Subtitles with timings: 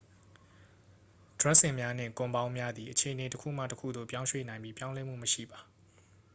[1.39, 5.59] ဒြပ်စင်များနှင့် ကွန်ပေါင်းများသည် အခြေအနေတစ်ခုမှတစ်ခုသို့ ပြောင်းရွှေ့နိုင်ပြီး ပြောင်းလဲမှုမရှိပါ